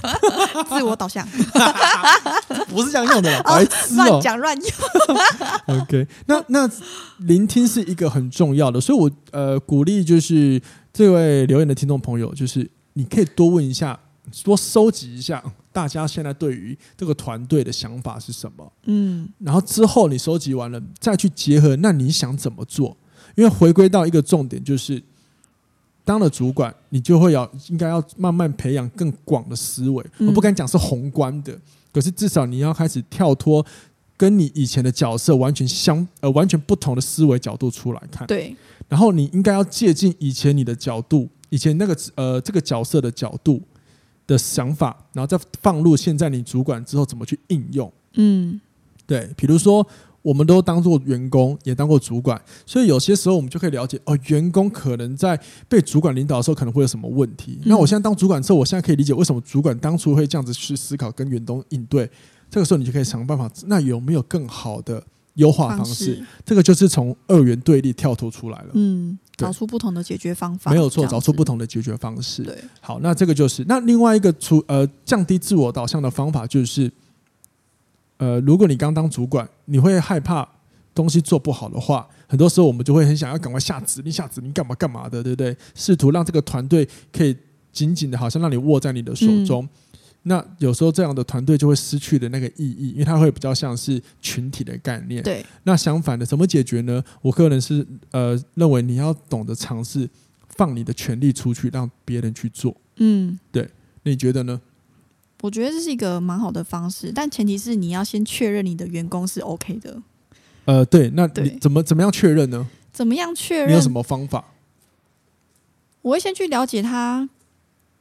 [0.69, 1.27] 自我导向，
[2.69, 4.71] 不是这样用的，白痴哦，乱讲乱用。
[5.81, 6.69] OK，那那
[7.19, 10.61] 聆听是一个很重要的，所以我呃鼓励就是
[10.93, 13.99] 这位留言的听众朋友，就是你可以多问一下，
[14.43, 18.71] 多收集一下大家现在对于这个团队的想法是什么。
[18.85, 22.97] 嗯，然后之后你收集完了，再去结合，那你想怎么做？
[23.35, 25.01] 因为回归到一个重点就是。
[26.03, 30.03] 当了主管，你就会要应该要慢慢培养更广的思维。
[30.17, 31.55] 我不敢讲是宏观的，
[31.91, 33.65] 可是至少你要开始跳脱
[34.17, 38.27] 跟你以前的角色完全相呃完全不同的思维角度出来看。
[38.27, 38.55] 对。
[38.87, 43.61] 然后你应该要借鉴以前你的角度，以前那个呃这个角色的角度
[44.27, 47.91] 的想法，然后再放入现在你主管之后怎么去应用。
[48.13, 48.59] 嗯，
[49.05, 49.87] 对，比如说。
[50.21, 57.57] 我们都当过员工，也当过主管，所以有些时候我们就可以了解哦，员工可能在被主管领导的时候可能会有什么问题。
[57.61, 62.09] 嗯、那我现在当主管之后，我现在可以理解为什么主管当初会这样子去思考跟员工应对。
[62.51, 65.03] 这个时候你就可以想办法，那有没有更好的
[65.35, 66.15] 优化方式？
[66.15, 68.69] 方式这个就是从二元对立跳脱出来了。
[68.73, 72.43] 嗯，找出不同的解决方法，没有错，找出不同的解决方式。
[72.43, 76.91] 对，好，那这个就是那另外一个除呃降低自我导向的方法就是。
[78.21, 80.47] 呃，如果你刚当主管，你会害怕
[80.93, 85.57] 东西做不好的话，很多时候我们就会很想要赶快下指令，下指令干嘛干嘛的，对不对？
[85.73, 87.35] 试图让这个团队可以
[87.71, 89.63] 紧紧的，好像让你握在你的手中。
[89.63, 89.69] 嗯、
[90.21, 95.23] 那有时候这样的团队就会失去的那个意义，因为它会比较像是群体的概念。
[95.23, 95.43] 对。
[95.63, 97.03] 那相反的，怎么解决呢？
[97.23, 100.07] 我个人是呃认为你要懂得尝试
[100.49, 102.77] 放你的权利出去，让别人去做。
[102.97, 103.67] 嗯，对。
[104.03, 104.61] 你觉得呢？
[105.41, 110.01] 我觉得这是一个蛮好的方式，但前提是你要先确认你的员工是 OK 的。
[110.65, 112.67] 呃，对，那你怎么怎么样确认呢？
[112.93, 113.69] 怎么样确认？
[113.69, 114.45] 你有什么方法？
[116.01, 117.27] 我会先去了解他，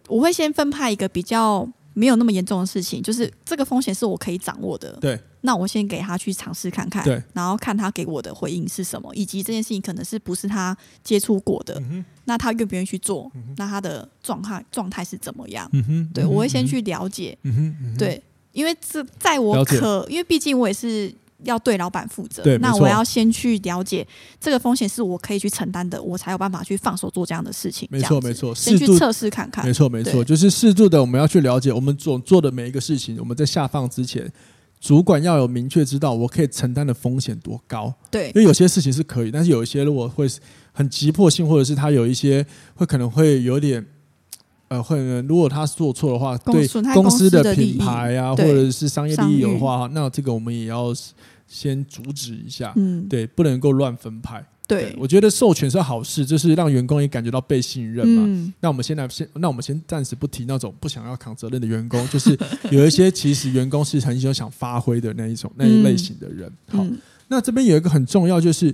[0.08, 4.92] 我会先分派一个比较没有那么严重的事情，就是这个风险是我可以掌握的。
[5.00, 5.18] 对。
[5.42, 13.28] 那我先给他去尝试看看，对，然后看他给我的回应是什么，以及这件事情可能是不是他接触过的，嗯、那他愿不愿意去做？
[13.34, 15.68] 嗯、那他的状态状态是怎么样？
[15.72, 17.36] 嗯、对，我会先去了解，
[17.98, 24.06] 对，因为这在我可，因为毕竟我也是要对老板负责，那我要先去了解
[24.40, 27.88] 这个风险是我可以去承担的，我才有办法去放手做这样的事情。
[27.90, 34.32] 没错没错，先去测试看看，没错没错，就是适度的我们要去了解我们所做的每一个事情，我们在下放之前。
[34.80, 40.26] 主管要有明确知道我可以承担的风险多高，对，因为有些事情是可以，但是有一些如果会
[40.72, 42.44] 很急迫性，或者是他有一些
[42.74, 43.84] 会可能会有点
[44.68, 50.94] 呃，会如果他做错的话，对公司的品牌啊，或者是商业利益的话，那这个我们也要
[51.48, 52.72] 先阻止一下。
[52.76, 54.44] 嗯，对，不能够乱分派。
[54.68, 58.22] 对，我觉得授权是好事，就是让员工也感觉到被信任嘛。
[58.24, 62.38] 嗯、那我们现在先，那我们先暂时不提那种不想要扛责任的员工， 就是
[62.70, 66.48] 有一些其实员工是很想发挥的那一种那一类型的人。
[66.68, 66.86] 嗯、好，
[67.26, 68.72] 那这边有一个很重要，就是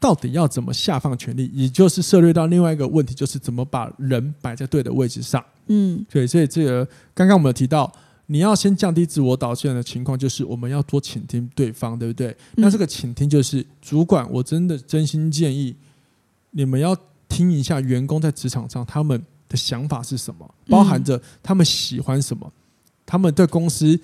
[0.00, 5.44] 到底要怎么下放权力，也就是涉猎到另外一个问题，就是怎么把人摆在对的位置上。
[5.66, 7.92] 嗯，对，所以这个刚刚我们有提到。
[8.30, 12.28] 你要先降低自我导向的情况，就是我们要多倾听对方，对不对？
[12.28, 15.74] 嗯、那这个倾听就是主管，我真的真心建议
[16.50, 16.94] 你们要
[17.26, 19.18] 听一下员工在职场上他们
[19.48, 22.52] 的想法是什么，包含着他们喜欢什么，嗯、
[23.06, 23.98] 他们对公司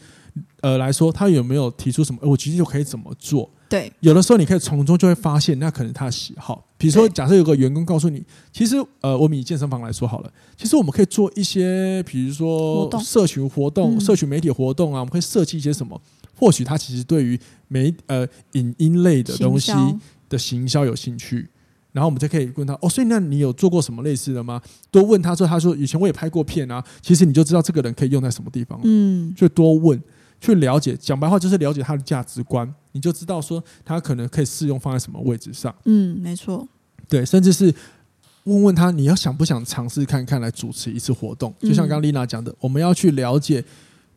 [0.62, 2.18] 呃来说，他有没有提出什么？
[2.22, 3.50] 我其实就可以怎么做？
[3.74, 6.64] 对，有的时候你可以从中就会发现，那可能他的喜好。
[6.78, 8.22] 比如说，假设有个员工告诉你，
[8.52, 16.00] 其实呃，我们以健身房来说好了，其实我们可以做一些，比如说社群活动、社群媒体活动啊，我们可以设计一些什么？
[16.36, 19.72] 或许他其实对于媒呃影音类的东西
[20.28, 21.48] 的行销有兴趣，
[21.90, 24.62] 然后我们就可以问他哦，所以那你有做过什么类似的吗？
[24.92, 30.00] 多问他说，他说以前我也拍过片啊，其实你就知道这个人可以用在什么地方，嗯，就多问。
[30.40, 35.74] 去了解，讲白话就是了解他的价值观，你就知道说他可能可以适用放在什么位置上。
[35.84, 36.66] 嗯，没错。
[37.08, 37.74] 对，甚至是
[38.44, 41.52] 问问他，你要想不想尝试看看来主持一次活动？
[41.60, 43.62] 就像刚刚丽娜讲的，嗯、我们要去了解，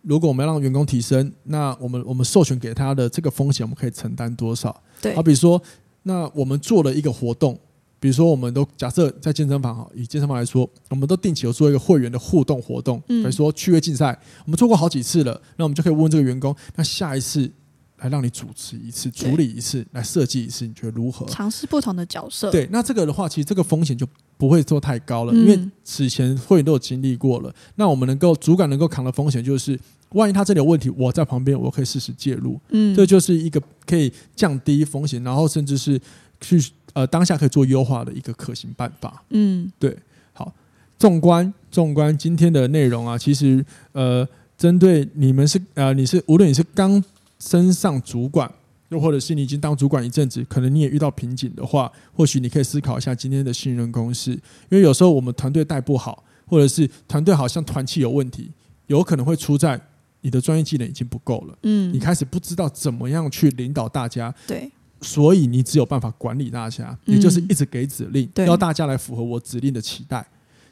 [0.03, 4.81] 如果我们要让员工提升，那我们我们授权给他的这个风险，我们可以承担多少？
[5.01, 5.61] 对，好比说，
[6.03, 7.59] 那我们做了一个活动。
[7.99, 17.51] 比如说，我们都假设在健身房哈，以健身房来说，我们都定期有做一个会员的互动活动，比如说趣味竞赛，我们做过好几次了，那我们就可以问这个员工，那下一次
[17.99, 21.25] 来让你主持一次、处理一次、来设计一次，你觉得如何？
[21.27, 22.51] 尝试不同的角色。
[22.51, 27.53] 对，那这个的话，其实这个风险就不会做太高了，因为此前会员都有经历过了。
[27.75, 29.79] 那我们能够主管能够扛的风险，就是
[30.09, 32.59] 万一他这里有问题，我在旁边，我可以适时介入。
[32.69, 35.99] 嗯，这就是一个可以降低风险，然后甚至是
[36.41, 36.63] 去。
[36.93, 39.21] 呃，当下可以做优化的一个可行办法。
[39.29, 39.95] 嗯，对，
[40.33, 40.51] 好。
[40.97, 44.27] 纵观纵观今天的内容啊，其实呃，
[44.57, 47.03] 针对你们是呃，你是无论你是刚
[47.39, 48.51] 升上主管，
[48.89, 54.31] 又或者是你已经当主管一阵子，可能你也遇到瓶颈的话，或许你可以思考一下今天的信任公式。
[54.31, 54.39] 因
[54.77, 58.51] 为有时候我们团队带不好，或者是团队好像团气有问题，
[58.87, 59.79] 有可能会出在
[60.21, 61.57] 你的专业技能已经不够了。
[61.63, 64.33] 嗯，你开始不知道怎么样去领导大家。
[64.45, 64.71] 对。
[64.99, 70.27] 所以你只有办法管理大家，也就是一直给指令，嗯、要大家来符合我指令的期待。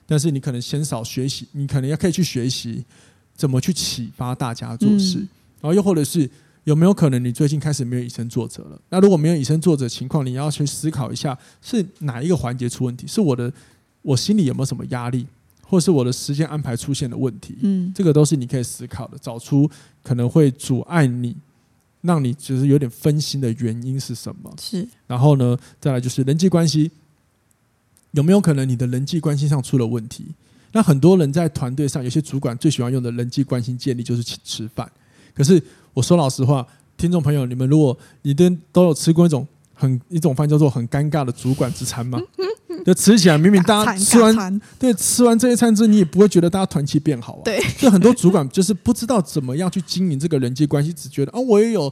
[0.08, 2.84] 但是你可能先少学习，你可能要可以去学习
[3.36, 5.20] 怎么去启发大家做事。
[5.20, 5.30] 嗯、
[5.62, 6.28] 然后又或者是
[6.66, 8.80] 有没有可能你最近开始没有以身作则了？
[8.90, 13.08] 那如果没有以身作则情况，你要去思考一下，是哪一个环节出问题？
[13.08, 13.52] 是我的
[14.02, 15.26] 我心里有没有什么压力，
[15.64, 17.56] 或是我的时间安排出现的问题？
[17.62, 19.70] 嗯，这个都是你可以思考的，找出
[20.04, 21.36] 可能会阻碍你。
[22.02, 24.54] 让你就是有点分心的原因是什么？
[24.62, 26.92] 是，然后呢，再来就是人际关系，
[28.12, 30.24] 有没有可能你的人际关系上出了问题？
[30.72, 34.88] 那很多人在团队上，有些主管最喜欢用的人际关系建立就是请吃饭。
[35.34, 35.60] 可是
[35.96, 42.22] 我说老实话，听众朋友，你们如果你都都有吃过一种很一种饭叫做很尴尬的主管之餐吗？
[42.86, 47.42] 就吃起来，明明大家吃完，对，吃完这一餐之后，你也不会觉得大家团气变好啊。
[47.44, 51.92] 对，就很多主管 就是不知道怎么样去经营这个人际关系，只觉得啊，我也有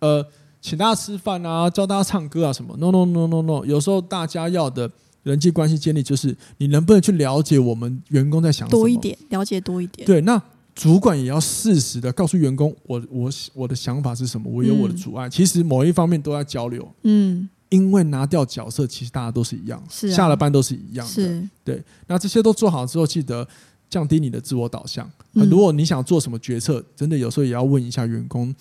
[0.00, 0.26] 呃，
[0.60, 2.74] 请大家吃饭啊，教大家唱歌啊什么。
[2.78, 4.90] No No No No No，有时候大家要的
[5.22, 10.04] 人际关系建立，就是你能不能去了解我们员工在想什么，多一点，了解多一点。
[10.06, 10.42] 对，那
[10.74, 15.28] 主管也要适时的告诉员工，我我我的想法是什么，我有我的阻碍。
[15.28, 16.86] 嗯、其实某一方面都在交流。
[17.02, 17.48] 嗯。
[17.68, 21.48] 因为拿掉角色，其实大家都是一样，是啊、下了班都是一样的。
[21.64, 23.48] 对，那这些都做好之后，记得
[23.88, 25.10] 降低你的自我导向。
[25.32, 28.54] 嗯、如果你想做什么决策，真的有时候也要问一下员工，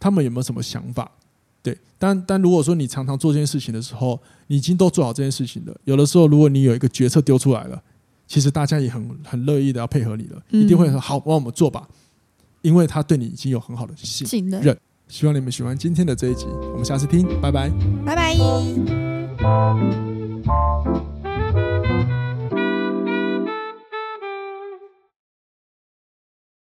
[0.00, 1.12] 他们有没有什么想法。
[1.62, 7.82] 对，但但如果说你常常做这件事情的时候，你已经都做好这件事情了，有的时候如果你有一个决策丢出来了，
[8.26, 11.88] 其实大家也很很乐意的要配合你了，嗯、一定会说好，帮我们做吧，
[12.62, 14.76] 因为他对你已经有很好的信任。
[15.06, 17.70] 希望你们喜欢今天的这一集，我们下次听，拜拜，
[18.06, 18.34] 拜拜。